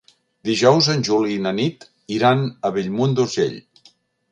[0.47, 3.57] Dijous en Juli i na Nit iran a Bellmunt d'Urgell.